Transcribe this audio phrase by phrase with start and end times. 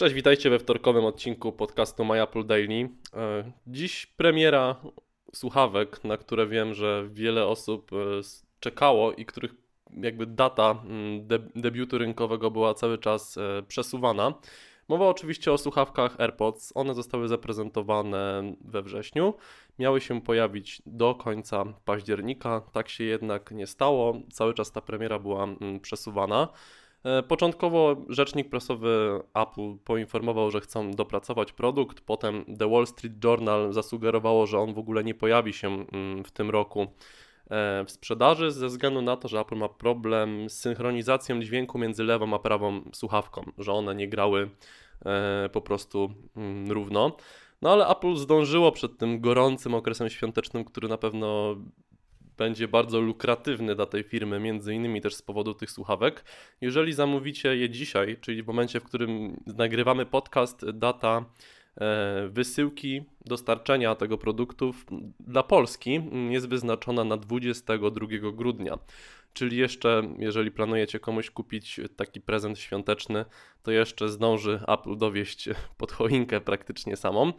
[0.00, 2.88] Cześć, witajcie we wtorkowym odcinku podcastu My Apple Daily.
[3.14, 4.76] E, dziś premiera
[5.34, 7.96] słuchawek, na które wiem, że wiele osób e,
[8.60, 9.54] czekało i których
[10.02, 14.34] jakby data mm, debiutu rynkowego była cały czas e, przesuwana.
[14.88, 16.72] Mowa oczywiście o słuchawkach AirPods.
[16.74, 19.34] One zostały zaprezentowane we wrześniu.
[19.78, 22.60] Miały się pojawić do końca października.
[22.72, 24.20] Tak się jednak nie stało.
[24.32, 26.48] Cały czas ta premiera była mm, przesuwana.
[27.04, 33.72] E, początkowo rzecznik prasowy Apple poinformował, że chcą dopracować produkt, potem The Wall Street Journal
[33.72, 36.86] zasugerowało, że on w ogóle nie pojawi się mm, w tym roku
[37.50, 42.04] e, w sprzedaży ze względu na to, że Apple ma problem z synchronizacją dźwięku między
[42.04, 44.50] lewą a prawą słuchawką, że one nie grały
[45.06, 47.16] e, po prostu mm, równo.
[47.62, 51.56] No ale Apple zdążyło przed tym gorącym okresem świątecznym, który na pewno
[52.40, 56.24] będzie bardzo lukratywny dla tej firmy, między innymi też z powodu tych słuchawek.
[56.60, 61.24] Jeżeli zamówicie je dzisiaj, czyli w momencie, w którym nagrywamy podcast, data
[61.80, 64.74] e, wysyłki, dostarczenia tego produktu
[65.20, 68.78] dla Polski jest wyznaczona na 22 grudnia.
[69.32, 73.24] Czyli jeszcze, jeżeli planujecie komuś kupić taki prezent świąteczny,
[73.62, 77.32] to jeszcze zdąży Apple dowieść pod choinkę praktycznie samą.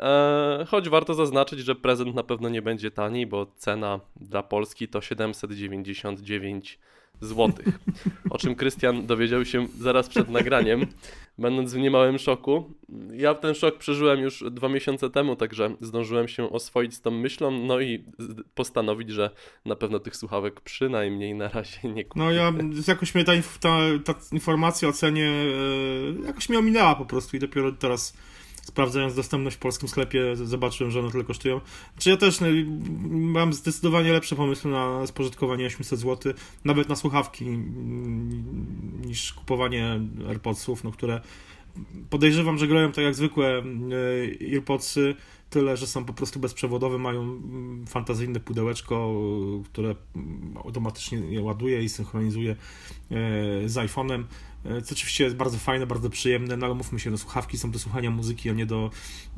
[0.00, 4.88] E, choć warto zaznaczyć, że prezent na pewno nie będzie tani, bo cena dla Polski
[4.88, 6.78] to 799
[7.20, 7.52] zł.
[8.30, 10.86] O czym Krystian dowiedział się zaraz przed nagraniem,
[11.38, 12.74] będąc w niemałym szoku.
[13.12, 17.50] Ja ten szok przeżyłem już dwa miesiące temu, także zdążyłem się oswoić z tą myślą,
[17.50, 18.04] no i
[18.54, 19.30] postanowić, że
[19.64, 22.24] na pewno tych słuchawek przynajmniej na razie nie kupię.
[22.24, 22.52] No ja
[22.88, 25.30] jakoś mnie ta, ta, ta informacja o cenie
[26.22, 28.16] e, jakoś mnie ominęła po prostu i dopiero teraz
[28.66, 31.60] sprawdzając dostępność w polskim sklepie, zobaczyłem, że one tyle kosztują.
[31.98, 32.46] Czy ja też no,
[33.10, 36.32] mam zdecydowanie lepsze pomysły na spożytkowanie 800 zł,
[36.64, 41.20] nawet na słuchawki, mm, niż kupowanie AirPodsów, no, które
[42.10, 43.62] podejrzewam, że grają tak jak zwykłe e,
[44.52, 45.14] AirPodsy,
[45.56, 49.14] tyle, że są po prostu bezprzewodowe, mają mm, fantazyjne pudełeczko,
[49.64, 49.94] które
[50.64, 52.56] automatycznie je ładuje i synchronizuje e,
[53.68, 54.24] z iPhone'em.
[54.64, 57.70] E, co oczywiście jest bardzo fajne, bardzo przyjemne, no ale mówmy się, no słuchawki są
[57.70, 58.90] do słuchania muzyki, a nie do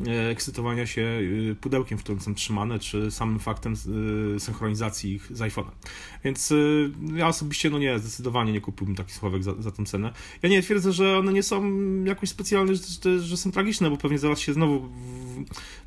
[0.07, 1.21] e, ekscytowania się
[1.51, 3.75] e, pudełkiem, w którym są trzymane, czy samym faktem
[4.39, 5.71] synchronizacji ich z iPhone'em.
[6.25, 6.53] Więc
[7.15, 10.13] ja osobiście, no nie, zdecydowanie nie kupiłbym takich słuchawek za, za tą cenę.
[10.43, 11.63] Ja nie twierdzę, że one nie są
[12.05, 14.89] jakoś specjalne, że, że są tragiczne, bo pewnie zaraz się znowu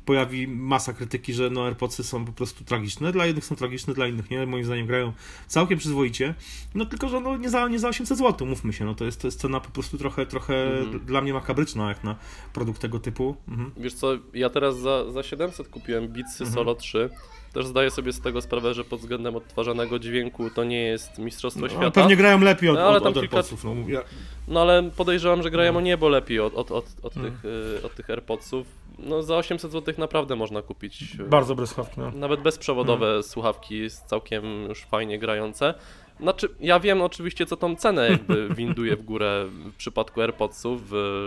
[0.04, 3.12] pojawi masa krytyki, że no AirPodsy są po prostu tragiczne.
[3.12, 4.46] Dla jednych są tragiczne, dla innych nie.
[4.46, 5.12] Moim zdaniem grają
[5.46, 6.34] całkiem przyzwoicie.
[6.74, 8.84] No tylko, że no nie za, nie za 800 zł, mówmy się.
[8.84, 11.00] No to jest, to jest cena po prostu trochę, trochę mhm.
[11.00, 12.16] dla mnie makabryczna, jak na
[12.52, 13.36] produkt tego typu.
[13.48, 13.70] Mhm.
[13.76, 16.54] Wiesz co, ja teraz za, za 700 kupiłem Beatsy mhm.
[16.54, 17.10] Solo 3
[17.52, 21.60] też zdaję sobie z tego sprawę, że pod względem odtwarzanego dźwięku to nie jest mistrzostwo
[21.60, 21.90] no, świata.
[21.90, 23.36] Pewnie grają lepiej od, no, ale od, od kilka...
[23.36, 23.64] AirPodsów.
[23.64, 24.02] No, ja...
[24.48, 25.78] no ale podejrzewam, że grają no.
[25.78, 27.32] o niebo lepiej od, od, od, od, hmm.
[27.32, 28.66] tych, y, od tych AirPodsów.
[28.98, 31.16] No za 800 zł naprawdę można kupić.
[31.20, 32.00] Y, Bardzo bez słuchawki.
[32.00, 32.10] No.
[32.10, 33.22] Nawet bezprzewodowe hmm.
[33.22, 35.74] słuchawki całkiem już fajnie grające.
[36.20, 40.80] Znaczy, ja wiem oczywiście, co tą cenę jakby winduje w górę w przypadku AirPodsów,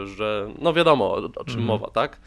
[0.06, 1.66] że no wiadomo o, o czym hmm.
[1.66, 2.20] mowa, tak?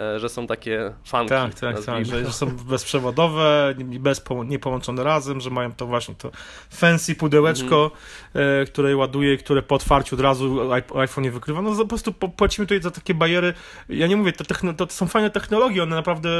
[0.00, 1.28] E, że są takie fanki.
[1.28, 6.30] Tak, tak, tak, że są bezprzewodowe, bez, nie połączone razem, że mają to właśnie to
[6.70, 7.90] fancy pudełeczko,
[8.34, 8.66] mm.
[8.66, 11.62] które ładuje, które po otwarciu od razu iPhone nie wykrywa.
[11.62, 13.54] No po prostu płacimy tutaj za takie bariery.
[13.88, 16.30] Ja nie mówię, to, to są fajne technologie, one naprawdę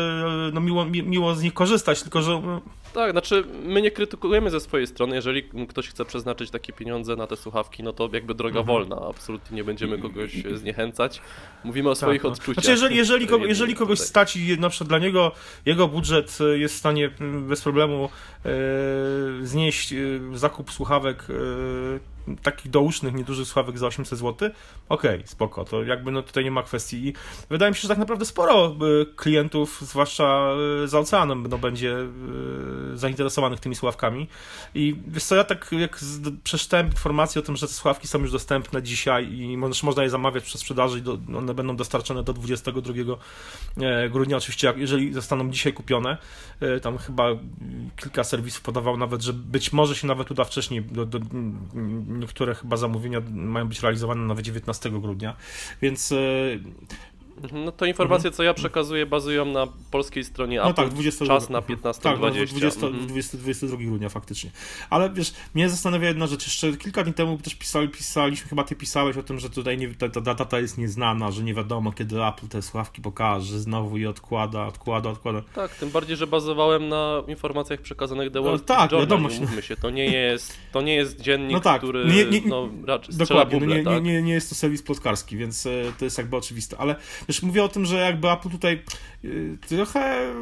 [0.53, 2.43] no, miło, miło z nich korzystać, tylko że...
[2.45, 2.61] No,
[2.93, 7.27] tak, znaczy my nie krytykujemy ze swojej strony, jeżeli ktoś chce przeznaczyć takie pieniądze na
[7.27, 8.67] te słuchawki, no to jakby droga mhm.
[8.67, 11.21] wolna, absolutnie nie będziemy kogoś zniechęcać.
[11.65, 12.29] Mówimy o tak, swoich no.
[12.31, 12.55] odczuciach.
[12.55, 15.33] Znaczy jeżeli, jeżeli, kogo, jeżeli kogoś stać i na przykład dla niego
[15.67, 17.11] jego budżet jest w stanie
[17.49, 18.09] bez problemu
[18.45, 18.49] e,
[19.43, 19.97] znieść e,
[20.35, 24.51] zakup słuchawek e, takich dousznych, niedużych sławek za 800 zł,
[24.89, 27.07] okej, okay, spoko, to jakby no tutaj nie ma kwestii.
[27.07, 27.15] I
[27.51, 30.55] wydaje mi się, że tak naprawdę sporo y, klientów, zwłaszcza
[30.85, 31.97] za oceanem, no będzie
[32.95, 34.29] zainteresowanych tymi sławkami.
[34.75, 36.01] I wiesz co, ja tak jak
[36.45, 40.45] przeczytałem informację o tym, że te sławki są już dostępne dzisiaj i można je zamawiać
[40.45, 42.95] przez sprzedaży i do, one będą dostarczone do 22
[43.81, 46.19] e, grudnia, oczywiście jeżeli zostaną dzisiaj kupione,
[46.61, 47.29] e, tam chyba
[47.97, 51.19] kilka serwisów podawało nawet, że być może się nawet uda wcześniej do, do
[52.09, 55.37] niektóre chyba zamówienia mają być realizowane nawet 19 grudnia,
[55.83, 56.17] więc e,
[57.53, 60.75] no to informacje, co ja przekazuję, bazują na polskiej stronie no Apple.
[60.75, 64.51] tak, 20, czas na 15 Tak, 20, 20, 20, 22 grudnia faktycznie.
[64.91, 66.47] Ale wiesz, mnie zastanawia jedna rzecz.
[66.47, 69.95] Jeszcze kilka dni temu też pisali, pisaliśmy, chyba ty pisałeś o tym, że tutaj nie,
[69.95, 74.11] ta, ta data jest nieznana, że nie wiadomo, kiedy Apple te sławki pokaże, znowu je
[74.11, 75.43] odkłada, odkłada, odkłada.
[75.55, 79.29] Tak, tym bardziej, że bazowałem na informacjach przekazanych The Wall no, tak, Journal, wiadomo.
[79.41, 82.69] Mówmy się, to nie jest, to nie jest dziennik, no tak, który nie, nie, no,
[82.87, 84.05] raczej dokładnie, buble, no nie, tak?
[84.05, 86.97] nie, nie, nie jest to serwis plotkarski, więc e, to jest jakby oczywiste, ale
[87.29, 88.83] wiesz, mówię o tym, że jakby Apple tutaj
[89.25, 90.33] y, trochę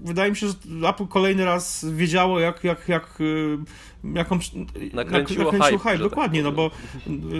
[0.00, 0.54] wydaje mi się, że
[0.88, 3.58] Apple kolejny raz wiedziało, jak, jak, jak y,
[4.14, 4.38] jaką
[4.92, 6.70] nakręciło, nakręciło hype, hype dokładnie, no bo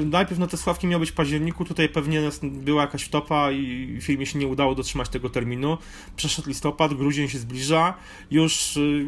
[0.05, 4.27] najpierw no te sławki miały być w październiku, tutaj pewnie była jakaś wtopa i filmie
[4.27, 5.79] się nie udało dotrzymać tego terminu.
[6.17, 7.95] Przeszedł listopad, grudzień się zbliża,
[8.31, 9.07] już y,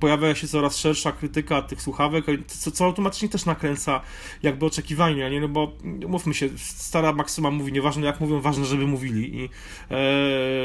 [0.00, 4.00] pojawia się coraz szersza krytyka tych słuchawek, co, co automatycznie też nakręca
[4.42, 5.40] jakby oczekiwania, nie?
[5.40, 5.72] No bo
[6.08, 9.48] mówmy się, stara maksyma mówi, nieważne jak mówią, ważne, żeby mówili i e,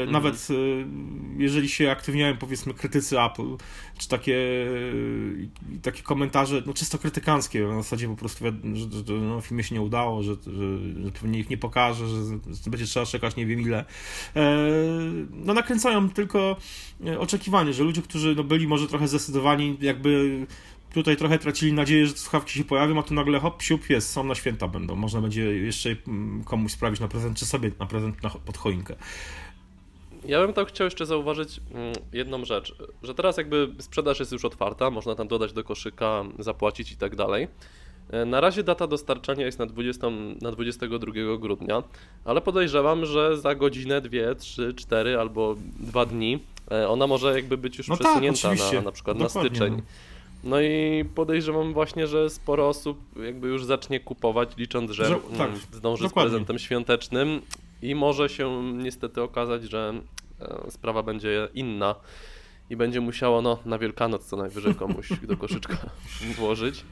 [0.00, 0.12] mhm.
[0.12, 0.54] nawet e,
[1.38, 3.56] jeżeli się aktywniają powiedzmy krytycy Apple,
[3.98, 4.36] czy takie,
[5.82, 9.80] takie komentarze, no czysto krytykanckie, na zasadzie po prostu, że, że no, filmie się nie
[9.80, 13.84] udało, że, że, że pewnie ich nie pokaże, że, będzie trzeba czekać nie wiem ile.
[14.36, 14.58] E,
[15.30, 16.56] no nakręcają tylko
[17.18, 20.46] oczekiwanie, że ludzie, którzy no, byli może trochę zdecydowani, jakby
[20.94, 24.24] tutaj trochę tracili nadzieję, że słuchawki się pojawią, a tu nagle hop, siup, jest, są
[24.24, 24.96] na święta będą.
[24.96, 25.96] Można będzie jeszcze
[26.44, 28.96] komuś sprawić na prezent, czy sobie na prezent na, pod choinkę.
[30.24, 34.44] Ja bym tam chciał jeszcze zauważyć mm, jedną rzecz, że teraz jakby sprzedaż jest już
[34.44, 37.48] otwarta, można tam dodać do koszyka, zapłacić i tak dalej.
[38.10, 40.06] E, na razie data dostarczania jest na, 20,
[40.42, 41.82] na 22 grudnia,
[42.24, 46.38] ale podejrzewam, że za godzinę, dwie, trzy, cztery albo dwa dni
[46.70, 49.42] e, ona może jakby być już no tak, przesunięta tak, na, na przykład Dokładnie.
[49.42, 49.82] na styczeń.
[50.44, 55.48] No i podejrzewam właśnie, że sporo osób jakby już zacznie kupować, licząc, że, że tak,
[55.48, 56.28] mm, zdąży dokładnie.
[56.28, 57.40] z prezentem świątecznym
[57.82, 59.92] i może się niestety okazać, że
[60.40, 61.94] e, sprawa będzie inna
[62.70, 65.76] i będzie musiało no, na Wielkanoc co najwyżej komuś do koszyczka
[66.36, 66.84] włożyć.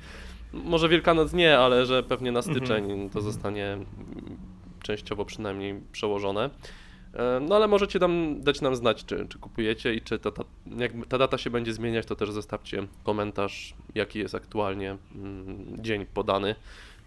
[0.52, 3.10] Może Wielkanoc nie, ale że pewnie na styczeń mhm.
[3.10, 3.78] to zostanie
[4.82, 6.50] częściowo przynajmniej przełożone.
[7.14, 10.44] E, no ale możecie nam, dać nam znać, czy, czy kupujecie i czy ta, ta,
[10.76, 16.06] jak ta data się będzie zmieniać, to też zostawcie komentarz, jaki jest aktualnie mm, dzień
[16.06, 16.54] podany.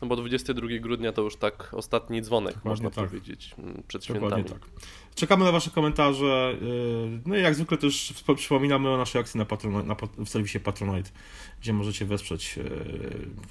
[0.01, 3.09] No bo 22 grudnia to już tak ostatni dzwonek, Dokładnie można tak.
[3.09, 4.61] powiedzieć, mm, przed Dokładnie świętami.
[4.61, 4.69] Tak.
[5.15, 6.55] Czekamy na Wasze komentarze.
[6.61, 9.95] Y, no i jak zwykle też przypominamy o naszej akcji na, Patronite, na
[10.25, 11.09] w serwisie Patronite,
[11.61, 12.63] gdzie możecie wesprzeć y,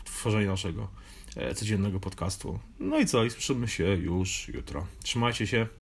[0.05, 0.89] tworzenie naszego
[1.37, 2.59] e, codziennego podcastu.
[2.81, 3.25] No i co?
[3.25, 4.87] I słyszymy się już jutro.
[5.03, 5.80] Trzymajcie się.